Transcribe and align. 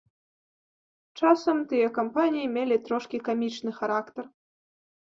Часам 1.19 1.57
тыя 1.73 1.87
кампаніі 1.99 2.49
мелі 2.57 2.83
трошкі 2.91 3.17
камічны 3.31 3.71
характар. 3.81 4.23